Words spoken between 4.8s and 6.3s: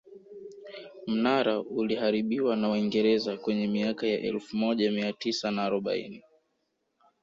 mia tisa na arobaini